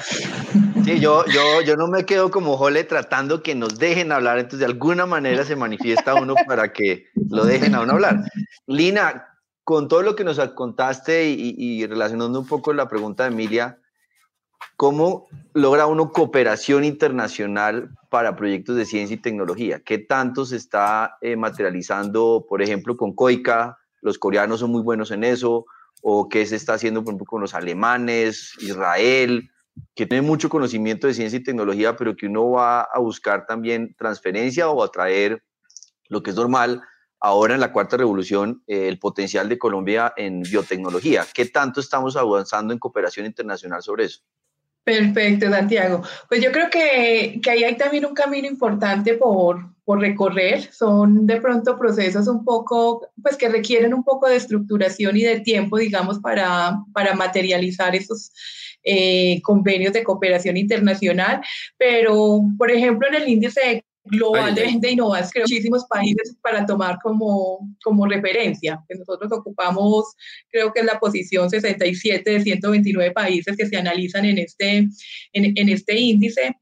[0.84, 4.58] Sí, yo, yo, yo no me quedo como Jole tratando que nos dejen hablar, entonces
[4.58, 8.24] de alguna manera se manifiesta uno para que lo dejen a uno hablar.
[8.66, 9.28] Lina,
[9.62, 13.78] con todo lo que nos contaste y, y relacionando un poco la pregunta de Emilia,
[14.76, 19.80] ¿cómo logra uno cooperación internacional para proyectos de ciencia y tecnología?
[19.84, 23.78] ¿Qué tanto se está eh, materializando, por ejemplo, con COICA?
[24.00, 25.66] Los coreanos son muy buenos en eso.
[26.02, 29.50] ¿O qué se está haciendo, por ejemplo, con los alemanes, Israel,
[29.94, 33.94] que tiene mucho conocimiento de ciencia y tecnología, pero que uno va a buscar también
[33.96, 35.42] transferencia o atraer
[36.08, 36.82] lo que es normal
[37.20, 41.24] ahora en la cuarta revolución, eh, el potencial de Colombia en biotecnología.
[41.32, 44.22] ¿Qué tanto estamos avanzando en cooperación internacional sobre eso?
[44.84, 46.02] Perfecto, Santiago.
[46.28, 50.72] Pues yo creo que, que ahí hay también un camino importante por, por, recorrer.
[50.72, 55.40] Son de pronto procesos un poco, pues que requieren un poco de estructuración y de
[55.40, 58.32] tiempo, digamos, para, para materializar esos
[58.84, 61.40] eh, convenios de cooperación internacional.
[61.78, 66.98] Pero, por ejemplo, en el índice de global de, de innovación, muchísimos países para tomar
[67.02, 68.82] como, como referencia.
[68.88, 70.14] Que nosotros ocupamos,
[70.50, 74.90] creo que es la posición 67 de 129 países que se analizan en este, en,
[75.32, 76.56] en este índice.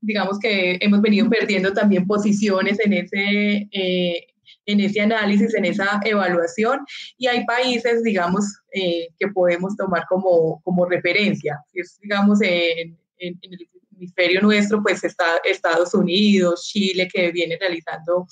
[0.00, 4.26] Digamos que hemos venido perdiendo también posiciones en ese, eh,
[4.66, 6.80] en ese análisis, en esa evaluación,
[7.16, 11.58] y hay países, digamos, eh, que podemos tomar como, como referencia.
[11.72, 17.58] Es, digamos, en, en, en el hemisferio nuestro, pues está Estados Unidos, Chile, que viene
[17.60, 18.26] realizando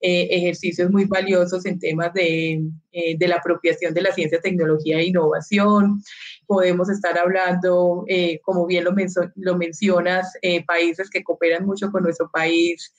[0.00, 2.60] eh, ejercicios muy valiosos en temas de,
[2.92, 6.02] eh, de, la apropiación de la ciencia, tecnología e innovación.
[6.46, 8.94] Podemos estar hablando, eh, como bien lo,
[9.36, 10.34] lo mencionas,
[10.66, 12.92] países que cooperan mucho con nuestro país,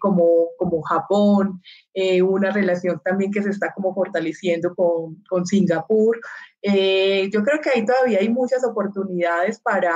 [0.00, 1.60] como, como Japón,
[2.22, 6.18] una relación también que se está como fortaleciendo con, con Singapur.
[6.62, 9.92] yo creo que ahí todavía hay muchas oportunidades para,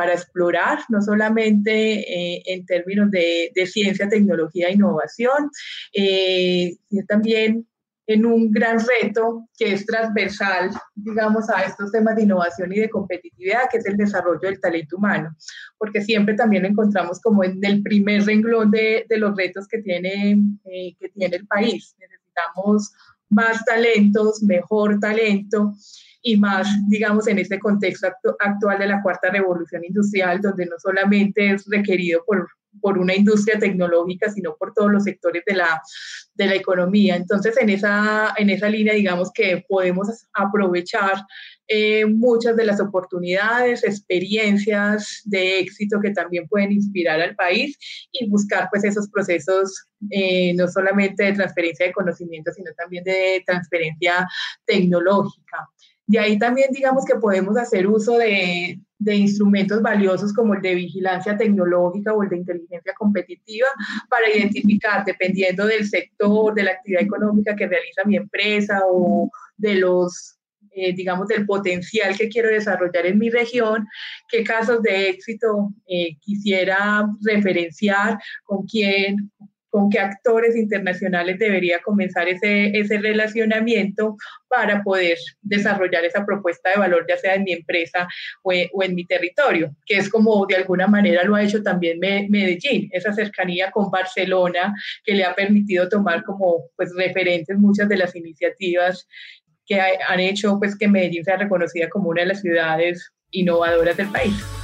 [0.00, 5.50] para explorar, no solamente eh, en términos de, ciencia, tecnología e innovación,
[5.92, 7.66] eh, sino también
[8.06, 12.88] en un gran reto que es transversal, digamos, a estos temas de innovación y de
[12.88, 15.36] competitividad, que es el desarrollo del talento humano,
[15.76, 20.32] porque siempre también lo encontramos como en el primer renglón de, los retos que tiene,
[20.64, 21.94] eh, que tiene el país.
[21.98, 22.90] Necesitamos
[23.28, 25.74] más talentos, mejor talento,
[26.22, 31.52] y más, digamos, en este contexto actual de la cuarta revolución industrial, donde no solamente
[31.52, 32.48] es requerido por,
[32.80, 35.80] por una industria tecnológica, sino por todos los sectores de la,
[36.34, 37.16] de la economía.
[37.16, 41.24] Entonces, en esa, en esa línea, digamos que podemos aprovechar
[41.72, 47.78] eh, muchas de las oportunidades, experiencias de éxito que también pueden inspirar al país
[48.12, 53.42] y buscar pues esos procesos eh, no solamente de transferencia de conocimiento, sino también de
[53.46, 54.26] transferencia
[54.66, 55.68] tecnológica.
[56.10, 60.74] De ahí también digamos que podemos hacer uso de, de, instrumentos valiosos como el de
[60.74, 63.68] vigilancia tecnológica o el de inteligencia competitiva
[64.08, 69.76] para identificar, dependiendo del sector, de la actividad económica que realiza mi empresa o de
[69.76, 70.36] los
[70.72, 73.86] eh, digamos, del potencial que quiero desarrollar en mi región,
[74.28, 79.30] qué casos de éxito eh, quisiera referenciar, con quién,
[79.70, 84.16] con qué actores internacionales debería comenzar ese, ese relacionamiento
[84.48, 88.08] para poder desarrollar esa propuesta de valor, ya sea en mi empresa
[88.42, 91.98] o, o, en mi territorio, que es como de alguna manera lo ha hecho también
[92.00, 97.96] Medellín, esa cercanía con Barcelona que le ha permitido tomar como pues referentes muchas de
[97.96, 99.06] las iniciativas
[99.66, 104.08] que han hecho pues que Medellín sea reconocida como una de las ciudades innovadoras del
[104.08, 104.59] país.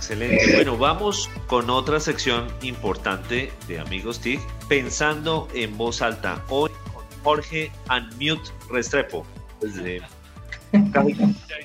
[0.00, 0.54] Excelente.
[0.54, 6.42] Bueno, vamos con otra sección importante de Amigos TIC, pensando en voz alta.
[6.48, 9.26] Hoy con Jorge Unmute Restrepo.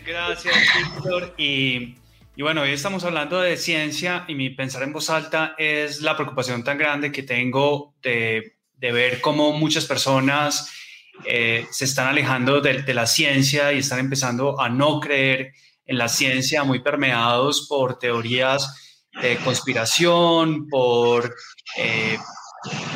[0.05, 1.33] Gracias, Víctor.
[1.37, 1.95] Y,
[2.35, 6.17] y, bueno, hoy estamos hablando de ciencia y mi pensar en voz alta es la
[6.17, 10.73] preocupación tan grande que tengo de, de ver cómo muchas personas
[11.23, 15.53] eh, se están alejando de, de la ciencia y están empezando a no creer
[15.85, 18.81] en la ciencia muy permeados por teorías
[19.21, 21.33] de conspiración, por
[21.77, 22.17] eh,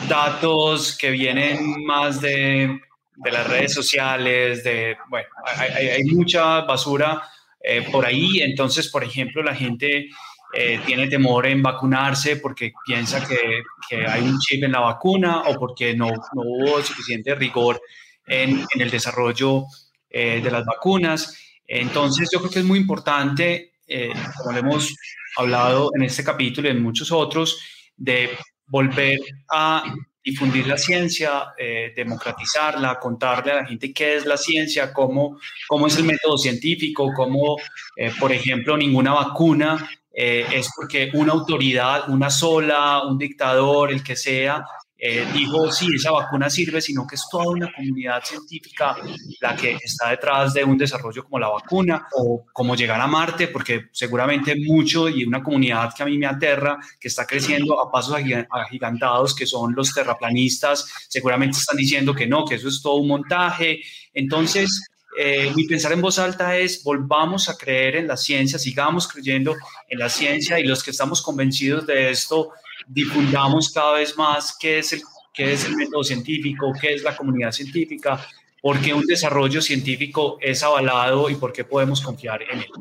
[0.07, 2.79] datos que vienen más de,
[3.15, 7.21] de, las redes sociales, de, bueno, hay, mucha basura
[7.61, 10.09] eh, por ahí, entonces, por ejemplo, la gente
[10.53, 15.43] eh, tiene temor en vacunarse porque piensa que, que, hay un chip en la vacuna
[15.43, 17.79] o porque no, no hubo suficiente rigor
[18.25, 19.63] en, en el desarrollo
[20.11, 21.48] de las vacunas.
[21.71, 24.11] Entonces, yo creo que es muy importante, eh,
[24.43, 24.95] como hemos
[25.37, 27.61] hablado en este capítulo y en muchos otros,
[27.95, 28.31] de
[28.65, 29.19] volver
[29.51, 29.83] a
[30.23, 35.85] difundir la ciencia, eh, democratizarla, contarle a la gente qué es la ciencia, cómo, cómo
[35.85, 37.57] es el método científico, cómo,
[37.95, 44.17] eh, por ejemplo, ninguna vacuna es porque una autoridad, una sola, un dictador, el que
[44.17, 44.65] sea,
[45.01, 48.97] eh, dijo, sí, esa vacuna sirve, sino que es toda una comunidad científica
[49.39, 53.47] la que está detrás de un desarrollo como la vacuna o como llegar a Marte,
[53.47, 57.89] porque seguramente mucho y una comunidad que a mí me aterra, que está creciendo a
[57.89, 58.15] pasos
[58.49, 63.07] agigantados, que son los terraplanistas, seguramente están diciendo que no, que eso es todo un
[63.07, 63.79] montaje.
[64.13, 69.07] Entonces, eh, mi pensar en voz alta es volvamos a creer en la ciencia, sigamos
[69.07, 69.55] creyendo
[69.87, 72.51] en la ciencia y los que estamos convencidos de esto,
[72.89, 75.01] difundamos cada vez más qué es el,
[75.33, 78.25] qué es el método científico, qué es la comunidad científica,
[78.61, 82.71] por qué un desarrollo científico es avalado y por qué podemos confiar en él.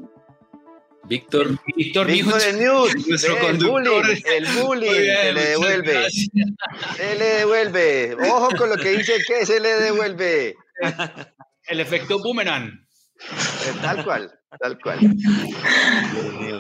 [1.04, 1.58] Víctor.
[1.74, 3.82] Víctor, Víctor de News, nuestro conductor.
[3.82, 6.10] Bullying, el bullying se le devuelve.
[6.10, 8.16] Se le devuelve.
[8.30, 10.56] Ojo con lo que dice que se le devuelve.
[11.66, 12.87] El efecto boomerang.
[13.20, 14.40] Eh, tal cual.
[14.58, 14.98] Tal cual.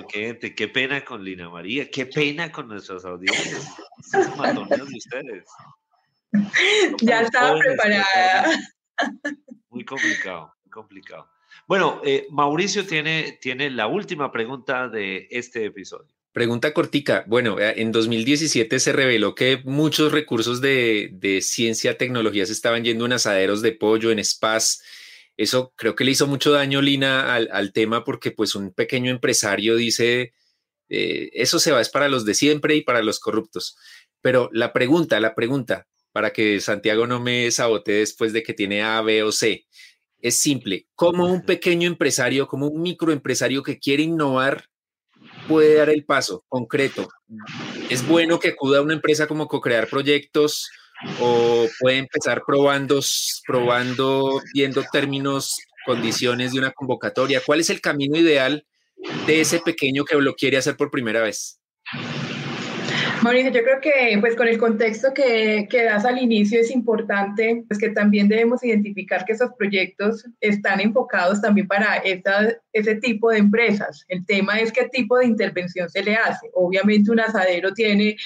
[0.08, 3.68] qué, qué, pena con Lina María, qué pena con nuestros audiencias.
[4.36, 5.44] Matones de ustedes.
[7.00, 8.44] Ya estaba preparada.
[9.70, 11.30] Muy complicado, muy complicado.
[11.66, 16.08] Bueno, eh, Mauricio tiene, tiene la última pregunta de este episodio.
[16.32, 17.24] Pregunta cortica.
[17.26, 23.06] Bueno, en 2017 se reveló que muchos recursos de, de ciencia, tecnología se estaban yendo
[23.06, 24.82] en asaderos de pollo, en spas
[25.38, 29.76] eso creo que le hizo mucho daño, Lina, al, tema porque pues un pequeño empresario
[29.76, 30.34] dice,
[30.88, 33.76] eh, eso se va es para los de siempre y para los corruptos.
[34.20, 38.82] Pero la pregunta, la pregunta, para que Santiago no me sabote después de que tiene
[38.82, 39.66] A, B o C,
[40.20, 40.88] es simple.
[40.96, 44.64] ¿Cómo un pequeño empresario, como un microempresario que quiere innovar,
[45.46, 47.08] puede dar el paso concreto?
[47.88, 50.68] ¿Es bueno que acuda a una empresa como co-crear proyectos?
[51.20, 53.00] O puede empezar probando,
[53.46, 57.42] probando, viendo términos, condiciones de una convocatoria?
[57.44, 58.66] ¿Cuál es el camino ideal
[59.26, 61.60] de ese pequeño que lo quiere hacer por primera vez?
[63.22, 67.64] Mauricio, yo creo que pues con el contexto que, que, das al inicio es importante
[67.66, 73.30] pues que también debemos identificar que esos proyectos están enfocados también para esta, ese tipo
[73.30, 74.04] de empresas.
[74.08, 76.48] El tema es qué tipo de intervención se le hace.
[76.54, 78.16] Obviamente un asadero tiene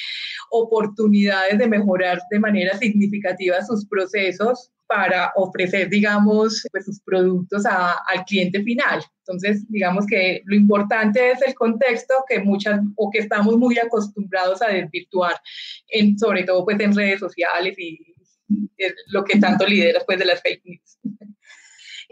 [0.51, 8.24] oportunidades de mejorar de manera significativa sus procesos para ofrecer, digamos, pues, sus productos al
[8.26, 9.03] cliente final.
[9.20, 14.61] Entonces, digamos que lo importante es el contexto que muchas o que estamos muy acostumbrados
[14.61, 15.40] a desvirtuar,
[15.88, 17.99] en, sobre todo pues en redes sociales y,
[19.07, 20.99] lo que tanto lidera pues de las fake news.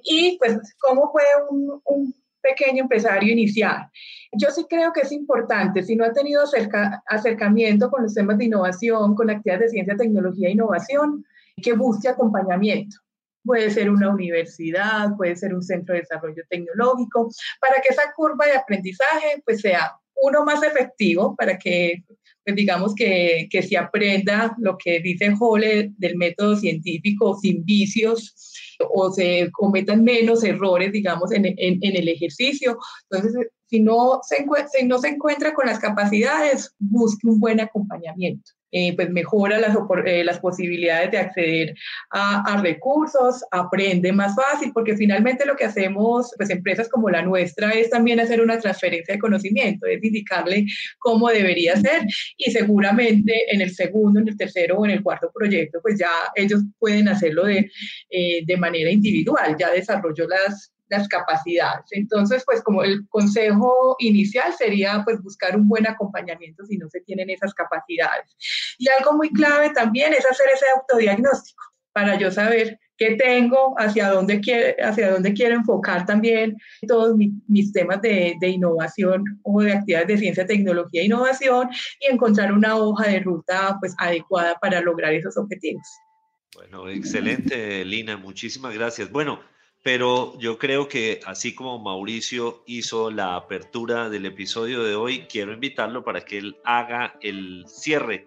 [0.03, 3.91] Y pues, ¿cómo puede un, un pequeño empresario iniciar?
[4.33, 6.45] Yo sí creo que es importante, si no ha tenido
[7.07, 11.27] acercamiento con los temas de innovación, con actividades de ciencia, tecnología e innovación,
[11.61, 12.97] que busque acompañamiento.
[13.45, 17.31] Puede ser una universidad, puede ser un centro de desarrollo tecnológico,
[17.61, 19.93] para que esa curva de aprendizaje pues sea
[20.23, 22.05] uno más efectivo, para que
[22.45, 28.35] pues digamos que, que se aprenda lo que dice Hole del método científico sin vicios
[28.93, 32.79] o se cometan menos errores, digamos, en, en, el ejercicio.
[33.11, 38.53] Entonces, si no, se si no se encuentra con las capacidades, busque un buen acompañamiento.
[38.73, 41.75] Eh, pues mejora las, eh, las, posibilidades de acceder
[42.11, 47.23] a, a, recursos, aprende más fácil, porque finalmente lo que hacemos, pues empresas como la
[47.23, 50.67] nuestra, es también hacer una transferencia de conocimiento, es indicarle
[50.99, 52.03] cómo debería ser
[52.37, 56.11] y seguramente en el segundo, en el tercero o en el cuarto proyecto, pues ya
[56.37, 57.71] ellos pueden hacerlo de,
[58.11, 61.87] eh, de manera individual, ya desarrolló las, las capacidades.
[61.93, 67.01] Entonces, pues como el consejo inicial sería pues buscar un buen acompañamiento si no se
[67.01, 68.37] tienen esas capacidades.
[68.79, 74.11] Y algo muy clave también es hacer ese autodiagnóstico para yo saber qué tengo, hacia
[74.11, 79.73] dónde, quiere, hacia dónde quiero enfocar también todos mis, temas de, de, innovación o de
[79.73, 81.71] actividades de ciencia, tecnología e innovación
[82.01, 85.87] y encontrar una hoja de ruta pues adecuada para lograr esos objetivos.
[86.55, 89.11] Bueno, excelente, Lina, muchísimas gracias.
[89.11, 89.41] Bueno,
[89.83, 95.53] pero yo creo que así como Mauricio hizo la apertura del episodio de hoy, quiero
[95.53, 98.27] invitarlo para que él haga el cierre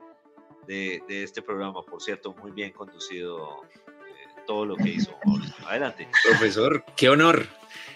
[0.67, 1.83] de, este programa.
[1.83, 5.67] Por cierto, muy bien conducido eh, todo lo que hizo Mauricio.
[5.67, 6.07] Adelante.
[6.27, 7.45] Profesor, qué honor.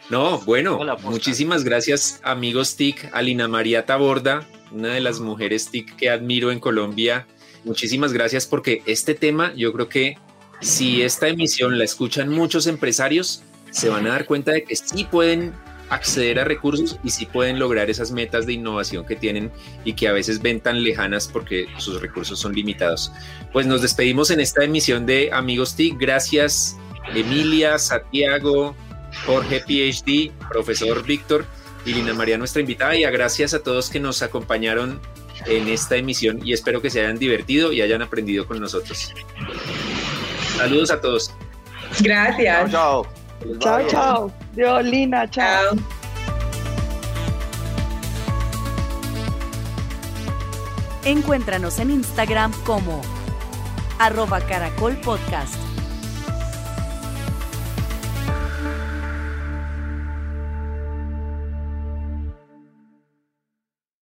[0.09, 6.09] No, bueno, muchísimas gracias amigos TIC, Alina María Taborda, una de las mujeres TIC que
[6.09, 7.27] admiro en Colombia.
[7.65, 10.17] Muchísimas gracias porque este tema yo creo que
[10.61, 15.05] si esta emisión la escuchan muchos empresarios, se van a dar cuenta de que sí
[15.05, 15.53] pueden
[15.89, 19.51] acceder a recursos y si pueden lograr esas metas de innovación que tienen
[19.85, 23.11] y que a veces ven tan lejanas porque sus recursos son limitados.
[23.53, 25.97] Pues nos despedimos en esta emisión de Amigos TIC.
[25.97, 26.75] Gracias
[27.15, 28.75] Emilia, Santiago,
[29.25, 31.45] Jorge PhD, profesor Víctor
[31.85, 32.95] y Lina María, nuestra invitada.
[32.95, 34.99] Y a gracias a todos que nos acompañaron
[35.45, 39.13] en esta emisión y espero que se hayan divertido y hayan aprendido con nosotros.
[40.57, 41.33] Saludos a todos.
[42.01, 42.71] Gracias.
[42.71, 43.05] Chao,
[43.59, 44.31] Chao, chao.
[44.53, 45.75] Dios, Lina, chao.
[45.75, 45.97] Chao.
[51.05, 53.01] Encuéntranos en Instagram como
[53.99, 55.66] arroba caracol podcast.